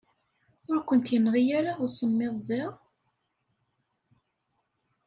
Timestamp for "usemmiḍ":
1.85-2.35